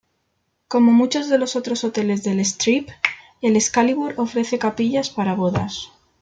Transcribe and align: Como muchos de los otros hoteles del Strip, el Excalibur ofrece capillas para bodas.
Como 0.67 0.91
muchos 0.93 1.29
de 1.29 1.37
los 1.37 1.55
otros 1.55 1.83
hoteles 1.83 2.23
del 2.23 2.39
Strip, 2.39 2.89
el 3.43 3.55
Excalibur 3.55 4.15
ofrece 4.17 4.57
capillas 4.57 5.11
para 5.11 5.35
bodas. 5.35 5.91